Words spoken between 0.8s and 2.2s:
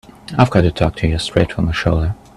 to you straight from the shoulder.